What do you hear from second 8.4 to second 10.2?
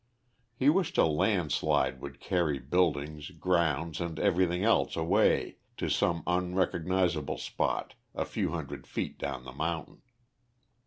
hundred feet down the mountain.